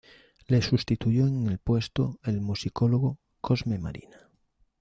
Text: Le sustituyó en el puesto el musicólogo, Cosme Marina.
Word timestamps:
Le 0.49 0.61
sustituyó 0.63 1.27
en 1.27 1.45
el 1.45 1.59
puesto 1.59 2.17
el 2.23 2.41
musicólogo, 2.41 3.19
Cosme 3.39 3.77
Marina. 3.77 4.31